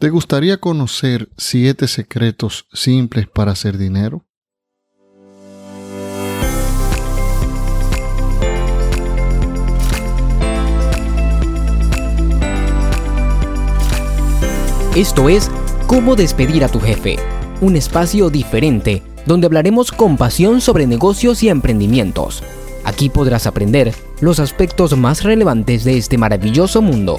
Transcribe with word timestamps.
¿Te 0.00 0.10
gustaría 0.10 0.58
conocer 0.58 1.28
siete 1.36 1.88
secretos 1.88 2.68
simples 2.72 3.26
para 3.26 3.50
hacer 3.50 3.76
dinero? 3.76 4.24
Esto 14.94 15.28
es 15.28 15.50
Cómo 15.88 16.14
despedir 16.14 16.62
a 16.62 16.68
tu 16.68 16.78
jefe, 16.78 17.16
un 17.60 17.74
espacio 17.74 18.30
diferente 18.30 19.02
donde 19.26 19.46
hablaremos 19.46 19.90
con 19.90 20.16
pasión 20.16 20.60
sobre 20.60 20.86
negocios 20.86 21.42
y 21.42 21.48
emprendimientos. 21.48 22.44
Aquí 22.84 23.08
podrás 23.08 23.48
aprender 23.48 23.92
los 24.20 24.38
aspectos 24.38 24.96
más 24.96 25.24
relevantes 25.24 25.82
de 25.82 25.98
este 25.98 26.18
maravilloso 26.18 26.82
mundo 26.82 27.18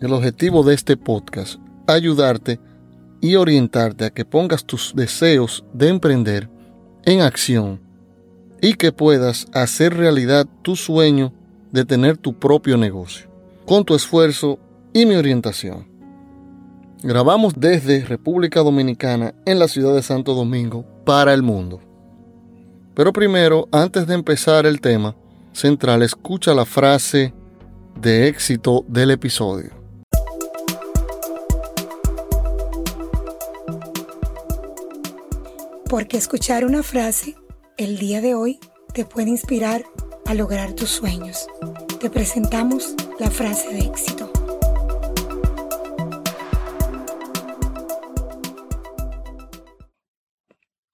el 0.00 0.12
objetivo 0.12 0.62
de 0.62 0.74
este 0.74 0.96
podcast, 0.96 1.60
ayudarte 1.86 2.58
y 3.20 3.34
orientarte 3.36 4.06
a 4.06 4.10
que 4.10 4.24
pongas 4.24 4.64
tus 4.64 4.94
deseos 4.94 5.64
de 5.74 5.88
emprender 5.88 6.48
en 7.04 7.20
acción 7.20 7.80
y 8.62 8.74
que 8.74 8.92
puedas 8.92 9.46
hacer 9.52 9.94
realidad 9.94 10.46
tu 10.62 10.74
sueño 10.76 11.32
de 11.70 11.84
tener 11.84 12.16
tu 12.16 12.38
propio 12.38 12.76
negocio, 12.76 13.28
con 13.66 13.84
tu 13.84 13.94
esfuerzo 13.94 14.58
y 14.92 15.06
mi 15.06 15.16
orientación. 15.16 15.86
Grabamos 17.02 17.54
desde 17.56 18.04
República 18.04 18.60
Dominicana 18.60 19.34
en 19.46 19.58
la 19.58 19.68
ciudad 19.68 19.94
de 19.94 20.02
Santo 20.02 20.34
Domingo 20.34 20.84
para 21.04 21.32
el 21.32 21.42
mundo. 21.42 21.80
Pero 22.94 23.12
primero, 23.12 23.68
antes 23.72 24.06
de 24.06 24.14
empezar 24.14 24.66
el 24.66 24.80
tema 24.80 25.14
central, 25.52 26.02
escucha 26.02 26.54
la 26.54 26.66
frase 26.66 27.32
de 28.00 28.28
éxito 28.28 28.84
del 28.88 29.12
episodio. 29.12 29.79
Porque 35.90 36.16
escuchar 36.16 36.64
una 36.64 36.84
frase 36.84 37.34
el 37.76 37.98
día 37.98 38.20
de 38.20 38.36
hoy 38.36 38.60
te 38.94 39.04
puede 39.04 39.28
inspirar 39.28 39.82
a 40.24 40.34
lograr 40.34 40.72
tus 40.74 40.88
sueños. 40.88 41.48
Te 41.98 42.08
presentamos 42.08 42.94
la 43.18 43.28
frase 43.28 43.74
de 43.74 43.80
éxito. 43.80 44.30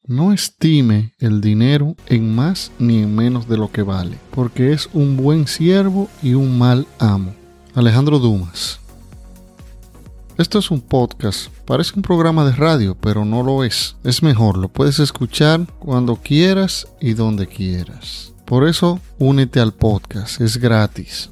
No 0.06 0.32
estime 0.32 1.12
el 1.18 1.42
dinero 1.42 1.94
en 2.06 2.34
más 2.34 2.72
ni 2.78 3.02
en 3.02 3.14
menos 3.14 3.46
de 3.48 3.58
lo 3.58 3.70
que 3.70 3.82
vale, 3.82 4.16
porque 4.30 4.72
es 4.72 4.88
un 4.94 5.18
buen 5.18 5.46
siervo 5.46 6.08
y 6.22 6.32
un 6.32 6.56
mal 6.56 6.86
amo. 6.98 7.34
Alejandro 7.74 8.18
Dumas. 8.18 8.80
Esto 10.38 10.58
es 10.58 10.70
un 10.70 10.82
podcast, 10.82 11.48
parece 11.64 11.94
un 11.96 12.02
programa 12.02 12.44
de 12.44 12.52
radio, 12.52 12.94
pero 12.94 13.24
no 13.24 13.42
lo 13.42 13.64
es. 13.64 13.96
Es 14.04 14.22
mejor, 14.22 14.58
lo 14.58 14.68
puedes 14.68 14.98
escuchar 14.98 15.66
cuando 15.78 16.16
quieras 16.16 16.86
y 17.00 17.14
donde 17.14 17.46
quieras. 17.46 18.34
Por 18.44 18.68
eso, 18.68 19.00
únete 19.18 19.60
al 19.60 19.72
podcast, 19.72 20.42
es 20.42 20.58
gratis. 20.58 21.30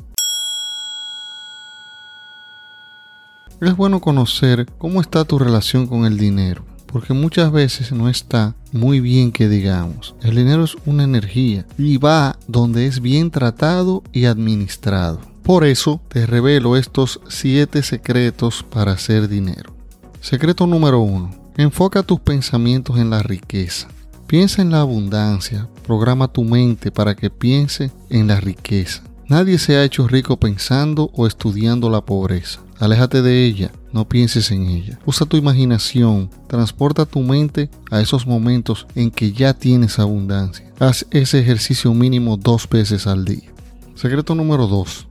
Es 3.60 3.76
bueno 3.76 4.00
conocer 4.00 4.64
cómo 4.78 5.02
está 5.02 5.26
tu 5.26 5.38
relación 5.38 5.86
con 5.86 6.06
el 6.06 6.16
dinero, 6.16 6.64
porque 6.86 7.12
muchas 7.12 7.52
veces 7.52 7.92
no 7.92 8.08
está 8.08 8.54
muy 8.72 9.00
bien 9.00 9.32
que 9.32 9.50
digamos. 9.50 10.14
El 10.22 10.34
dinero 10.34 10.64
es 10.64 10.78
una 10.86 11.04
energía 11.04 11.66
y 11.76 11.98
va 11.98 12.38
donde 12.48 12.86
es 12.86 13.02
bien 13.02 13.30
tratado 13.30 14.02
y 14.14 14.24
administrado. 14.24 15.33
Por 15.44 15.64
eso 15.64 16.00
te 16.08 16.24
revelo 16.24 16.74
estos 16.74 17.20
7 17.28 17.82
secretos 17.82 18.62
para 18.62 18.92
hacer 18.92 19.28
dinero. 19.28 19.76
Secreto 20.22 20.66
número 20.66 21.00
1. 21.00 21.52
Enfoca 21.58 22.02
tus 22.02 22.18
pensamientos 22.18 22.96
en 22.96 23.10
la 23.10 23.22
riqueza. 23.22 23.88
Piensa 24.26 24.62
en 24.62 24.70
la 24.70 24.80
abundancia. 24.80 25.68
Programa 25.86 26.28
tu 26.28 26.44
mente 26.44 26.90
para 26.90 27.14
que 27.14 27.28
piense 27.28 27.92
en 28.08 28.26
la 28.26 28.40
riqueza. 28.40 29.02
Nadie 29.28 29.58
se 29.58 29.76
ha 29.76 29.84
hecho 29.84 30.08
rico 30.08 30.38
pensando 30.38 31.10
o 31.12 31.26
estudiando 31.26 31.90
la 31.90 32.00
pobreza. 32.00 32.60
Aléjate 32.78 33.20
de 33.20 33.44
ella, 33.44 33.70
no 33.92 34.08
pienses 34.08 34.50
en 34.50 34.66
ella. 34.66 34.98
Usa 35.04 35.26
tu 35.26 35.36
imaginación, 35.36 36.30
transporta 36.46 37.04
tu 37.04 37.20
mente 37.20 37.68
a 37.90 38.00
esos 38.00 38.26
momentos 38.26 38.86
en 38.94 39.10
que 39.10 39.32
ya 39.32 39.52
tienes 39.52 39.98
abundancia. 39.98 40.72
Haz 40.78 41.04
ese 41.10 41.38
ejercicio 41.38 41.92
mínimo 41.92 42.38
dos 42.38 42.66
veces 42.66 43.06
al 43.06 43.26
día. 43.26 43.52
Secreto 43.94 44.34
número 44.34 44.66
2 44.66 45.08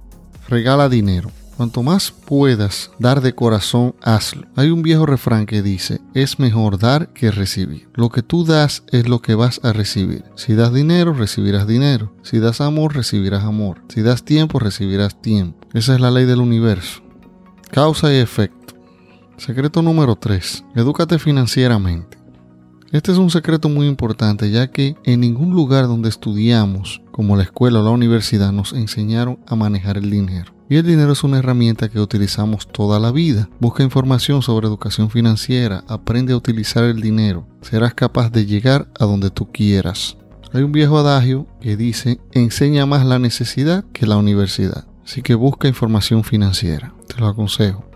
regala 0.53 0.87
dinero. 0.87 1.31
Cuanto 1.57 1.81
más 1.81 2.11
puedas 2.11 2.91
dar 2.99 3.21
de 3.21 3.33
corazón, 3.33 3.95
hazlo. 4.03 4.47
Hay 4.55 4.69
un 4.69 4.83
viejo 4.83 5.07
refrán 5.07 5.47
que 5.47 5.63
dice, 5.63 5.99
es 6.13 6.37
mejor 6.37 6.77
dar 6.77 7.11
que 7.11 7.31
recibir. 7.31 7.89
Lo 7.95 8.09
que 8.09 8.21
tú 8.21 8.45
das 8.45 8.83
es 8.91 9.09
lo 9.09 9.19
que 9.19 9.33
vas 9.33 9.59
a 9.63 9.73
recibir. 9.73 10.23
Si 10.35 10.53
das 10.53 10.71
dinero, 10.71 11.13
recibirás 11.13 11.65
dinero. 11.65 12.13
Si 12.21 12.37
das 12.37 12.61
amor, 12.61 12.95
recibirás 12.95 13.43
amor. 13.43 13.81
Si 13.89 14.03
das 14.03 14.25
tiempo, 14.25 14.59
recibirás 14.59 15.19
tiempo. 15.19 15.67
Esa 15.73 15.95
es 15.95 16.01
la 16.01 16.11
ley 16.11 16.25
del 16.25 16.39
universo. 16.39 17.01
Causa 17.71 18.13
y 18.13 18.17
efecto. 18.17 18.75
Secreto 19.37 19.81
número 19.81 20.15
3. 20.15 20.65
Edúcate 20.75 21.17
financieramente. 21.17 22.22
Este 22.93 23.11
es 23.11 23.17
un 23.17 23.31
secreto 23.31 23.69
muy 23.69 23.87
importante 23.87 24.51
ya 24.51 24.67
que 24.67 24.95
en 25.03 25.21
ningún 25.21 25.49
lugar 25.49 25.87
donde 25.87 26.09
estudiamos, 26.09 27.01
como 27.11 27.35
la 27.35 27.41
escuela 27.41 27.79
o 27.79 27.83
la 27.83 27.89
universidad, 27.89 28.51
nos 28.51 28.71
enseñaron 28.71 29.39
a 29.47 29.55
manejar 29.55 29.97
el 29.97 30.11
dinero. 30.11 30.53
Y 30.69 30.75
el 30.75 30.85
dinero 30.85 31.13
es 31.13 31.23
una 31.23 31.39
herramienta 31.39 31.89
que 31.89 31.99
utilizamos 31.99 32.67
toda 32.67 32.99
la 32.99 33.11
vida. 33.11 33.49
Busca 33.59 33.81
información 33.81 34.43
sobre 34.43 34.67
educación 34.67 35.09
financiera, 35.09 35.83
aprende 35.87 36.33
a 36.33 36.37
utilizar 36.37 36.83
el 36.83 37.01
dinero. 37.01 37.47
Serás 37.61 37.95
capaz 37.95 38.29
de 38.29 38.45
llegar 38.45 38.87
a 38.99 39.05
donde 39.05 39.31
tú 39.31 39.51
quieras. 39.51 40.15
Hay 40.53 40.61
un 40.61 40.71
viejo 40.71 40.99
adagio 40.99 41.47
que 41.61 41.75
dice, 41.75 42.19
enseña 42.31 42.85
más 42.85 43.03
la 43.07 43.17
necesidad 43.17 43.83
que 43.91 44.05
la 44.05 44.17
universidad. 44.17 44.85
Así 45.03 45.23
que 45.23 45.33
busca 45.33 45.67
información 45.67 46.23
financiera. 46.23 46.93
Te 47.07 47.19
lo 47.19 47.25
aconsejo. 47.25 47.89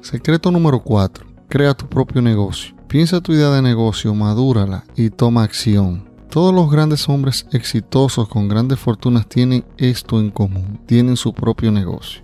Secreto 0.00 0.50
número 0.50 0.82
4. 0.82 1.24
Crea 1.48 1.72
tu 1.72 1.88
propio 1.88 2.20
negocio. 2.20 2.79
Piensa 2.90 3.20
tu 3.20 3.32
idea 3.32 3.50
de 3.50 3.62
negocio, 3.62 4.12
madúrala 4.16 4.82
y 4.96 5.10
toma 5.10 5.44
acción. 5.44 6.10
Todos 6.28 6.52
los 6.52 6.68
grandes 6.68 7.08
hombres 7.08 7.46
exitosos 7.52 8.26
con 8.26 8.48
grandes 8.48 8.80
fortunas 8.80 9.28
tienen 9.28 9.64
esto 9.78 10.18
en 10.18 10.32
común, 10.32 10.80
tienen 10.86 11.16
su 11.16 11.32
propio 11.32 11.70
negocio. 11.70 12.22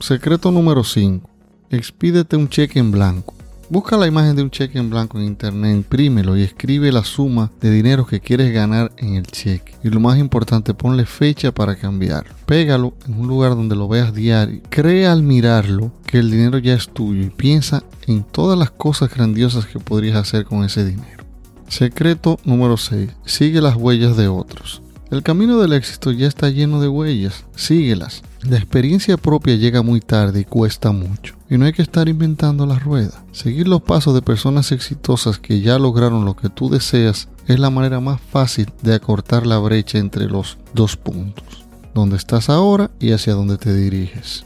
Secreto 0.00 0.50
número 0.50 0.84
5. 0.84 1.28
Expídete 1.68 2.34
un 2.34 2.48
cheque 2.48 2.78
en 2.78 2.92
blanco. 2.92 3.34
Busca 3.68 3.96
la 3.96 4.06
imagen 4.06 4.36
de 4.36 4.42
un 4.42 4.50
cheque 4.50 4.78
en 4.78 4.90
blanco 4.90 5.18
en 5.18 5.24
internet, 5.24 5.74
imprímelo 5.74 6.36
y 6.36 6.42
escribe 6.42 6.92
la 6.92 7.02
suma 7.02 7.50
de 7.60 7.72
dinero 7.72 8.06
que 8.06 8.20
quieres 8.20 8.52
ganar 8.52 8.92
en 8.96 9.16
el 9.16 9.26
cheque. 9.26 9.74
Y 9.82 9.88
lo 9.88 9.98
más 9.98 10.18
importante, 10.18 10.72
ponle 10.72 11.04
fecha 11.04 11.50
para 11.50 11.74
cambiar. 11.74 12.26
Pégalo 12.46 12.94
en 13.08 13.18
un 13.18 13.26
lugar 13.26 13.56
donde 13.56 13.74
lo 13.74 13.88
veas 13.88 14.14
diario. 14.14 14.60
Cree 14.70 15.08
al 15.08 15.24
mirarlo 15.24 15.90
que 16.06 16.18
el 16.18 16.30
dinero 16.30 16.58
ya 16.58 16.74
es 16.74 16.88
tuyo 16.88 17.24
y 17.24 17.30
piensa 17.30 17.82
en 18.06 18.22
todas 18.22 18.56
las 18.56 18.70
cosas 18.70 19.12
grandiosas 19.12 19.66
que 19.66 19.80
podrías 19.80 20.16
hacer 20.16 20.44
con 20.44 20.62
ese 20.64 20.84
dinero. 20.84 21.24
Secreto 21.68 22.38
número 22.44 22.76
6. 22.76 23.10
Sigue 23.24 23.60
las 23.60 23.74
huellas 23.74 24.16
de 24.16 24.28
otros. 24.28 24.80
El 25.08 25.22
camino 25.22 25.60
del 25.60 25.72
éxito 25.72 26.10
ya 26.10 26.26
está 26.26 26.50
lleno 26.50 26.80
de 26.80 26.88
huellas. 26.88 27.44
Síguelas. 27.54 28.22
La 28.42 28.56
experiencia 28.56 29.16
propia 29.16 29.54
llega 29.54 29.82
muy 29.82 30.00
tarde 30.00 30.40
y 30.40 30.44
cuesta 30.44 30.90
mucho. 30.90 31.36
Y 31.48 31.58
no 31.58 31.64
hay 31.64 31.72
que 31.72 31.82
estar 31.82 32.08
inventando 32.08 32.66
la 32.66 32.80
rueda. 32.80 33.24
Seguir 33.30 33.68
los 33.68 33.82
pasos 33.82 34.14
de 34.14 34.22
personas 34.22 34.72
exitosas 34.72 35.38
que 35.38 35.60
ya 35.60 35.78
lograron 35.78 36.24
lo 36.24 36.34
que 36.34 36.48
tú 36.48 36.70
deseas 36.70 37.28
es 37.46 37.60
la 37.60 37.70
manera 37.70 38.00
más 38.00 38.20
fácil 38.20 38.72
de 38.82 38.94
acortar 38.94 39.46
la 39.46 39.58
brecha 39.58 39.98
entre 39.98 40.26
los 40.26 40.58
dos 40.74 40.96
puntos. 40.96 41.64
Donde 41.94 42.16
estás 42.16 42.50
ahora 42.50 42.90
y 42.98 43.12
hacia 43.12 43.34
dónde 43.34 43.58
te 43.58 43.72
diriges. 43.72 44.44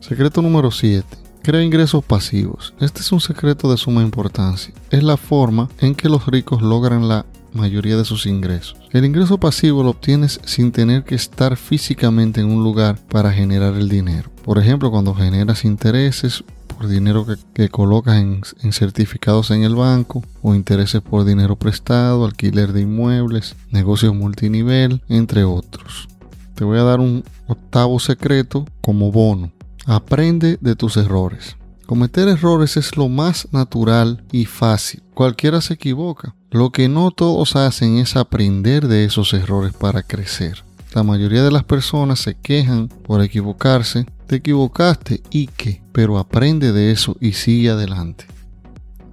Secreto 0.00 0.42
número 0.42 0.72
7. 0.72 1.06
Crea 1.44 1.62
ingresos 1.62 2.04
pasivos. 2.04 2.74
Este 2.80 3.00
es 3.00 3.12
un 3.12 3.20
secreto 3.20 3.70
de 3.70 3.76
suma 3.76 4.02
importancia. 4.02 4.74
Es 4.90 5.04
la 5.04 5.16
forma 5.16 5.68
en 5.78 5.94
que 5.94 6.08
los 6.08 6.26
ricos 6.26 6.60
logran 6.60 7.08
la 7.08 7.24
mayoría 7.52 7.96
de 7.96 8.04
sus 8.04 8.26
ingresos. 8.26 8.76
El 8.90 9.04
ingreso 9.04 9.38
pasivo 9.38 9.82
lo 9.82 9.90
obtienes 9.90 10.40
sin 10.44 10.72
tener 10.72 11.04
que 11.04 11.14
estar 11.14 11.56
físicamente 11.56 12.40
en 12.40 12.48
un 12.48 12.62
lugar 12.62 12.98
para 13.08 13.32
generar 13.32 13.74
el 13.74 13.88
dinero. 13.88 14.30
Por 14.44 14.58
ejemplo, 14.58 14.90
cuando 14.90 15.14
generas 15.14 15.64
intereses 15.64 16.44
por 16.68 16.88
dinero 16.88 17.26
que, 17.54 17.68
colocas 17.68 18.16
en, 18.16 18.42
en, 18.62 18.72
certificados 18.72 19.50
en 19.50 19.62
el 19.62 19.74
banco 19.74 20.24
o 20.42 20.54
intereses 20.54 21.00
por 21.00 21.24
dinero 21.24 21.56
prestado, 21.56 22.24
alquiler 22.24 22.72
de 22.72 22.82
inmuebles, 22.82 23.54
negocios 23.70 24.14
multinivel, 24.14 25.02
entre 25.08 25.44
otros. 25.44 26.08
Te 26.54 26.64
voy 26.64 26.78
a 26.78 26.82
dar 26.82 27.00
un 27.00 27.24
octavo 27.46 27.98
secreto 27.98 28.66
como 28.80 29.12
bono. 29.12 29.52
Aprende 29.86 30.58
de 30.60 30.76
tus 30.76 30.96
errores. 30.96 31.56
Cometer 31.92 32.26
errores 32.26 32.78
es 32.78 32.96
lo 32.96 33.10
más 33.10 33.48
natural 33.52 34.24
y 34.32 34.46
fácil. 34.46 35.02
Cualquiera 35.12 35.60
se 35.60 35.74
equivoca. 35.74 36.34
Lo 36.50 36.70
que 36.70 36.88
no 36.88 37.10
todos 37.10 37.54
hacen 37.54 37.98
es 37.98 38.16
aprender 38.16 38.88
de 38.88 39.04
esos 39.04 39.34
errores 39.34 39.74
para 39.74 40.02
crecer. 40.02 40.64
La 40.94 41.02
mayoría 41.02 41.42
de 41.42 41.50
las 41.50 41.64
personas 41.64 42.18
se 42.20 42.34
quejan 42.34 42.88
por 42.88 43.20
equivocarse. 43.20 44.06
Te 44.26 44.36
equivocaste 44.36 45.22
y 45.28 45.48
qué, 45.48 45.82
pero 45.92 46.18
aprende 46.18 46.72
de 46.72 46.92
eso 46.92 47.14
y 47.20 47.34
sigue 47.34 47.68
adelante. 47.68 48.24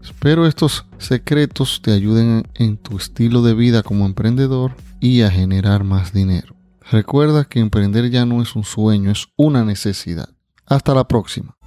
Espero 0.01 0.47
estos 0.47 0.85
secretos 0.99 1.81
te 1.81 1.91
ayuden 1.91 2.47
en 2.53 2.77
tu 2.77 2.95
estilo 2.95 3.41
de 3.41 3.55
vida 3.55 3.83
como 3.83 4.05
emprendedor 4.05 4.73
y 5.01 5.23
a 5.23 5.29
generar 5.29 5.83
más 5.83 6.13
dinero. 6.13 6.55
Recuerda 6.89 7.43
que 7.43 7.59
emprender 7.59 8.09
ya 8.09 8.25
no 8.25 8.41
es 8.41 8.55
un 8.55 8.63
sueño, 8.63 9.11
es 9.11 9.27
una 9.35 9.65
necesidad. 9.65 10.29
Hasta 10.65 10.93
la 10.93 11.09
próxima. 11.09 11.58